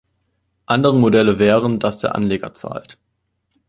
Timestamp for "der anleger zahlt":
1.99-2.97